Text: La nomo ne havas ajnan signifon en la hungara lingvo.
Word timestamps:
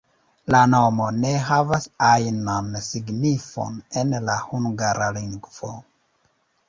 La 0.53 0.59
nomo 0.69 1.09
ne 1.25 1.33
havas 1.49 1.85
ajnan 2.07 2.71
signifon 2.87 3.77
en 4.03 4.17
la 4.31 4.39
hungara 4.51 5.11
lingvo. 5.19 5.71